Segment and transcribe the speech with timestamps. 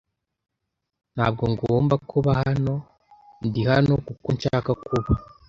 [1.15, 2.75] Ntabwo ngomba kuba hano.
[3.47, 5.09] Ndi hano kuko nshaka kuba.